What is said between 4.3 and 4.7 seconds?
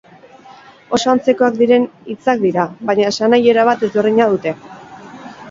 dute.